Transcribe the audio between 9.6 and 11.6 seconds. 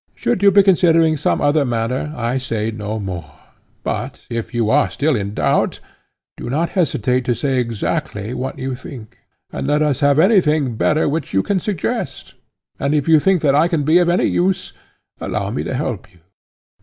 let us have anything better which you can